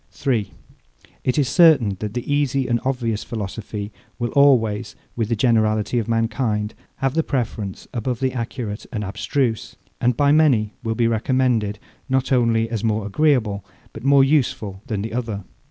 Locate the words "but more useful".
13.93-14.81